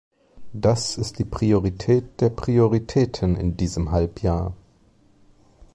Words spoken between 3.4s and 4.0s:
diesem